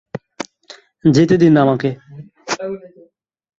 যেতে 1.05 1.35
দিন 1.37 1.53
আমাকে! 1.63 1.89